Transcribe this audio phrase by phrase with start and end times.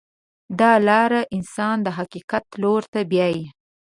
[0.59, 3.43] دا لاره انسان د حقیقت لور ته بیایي.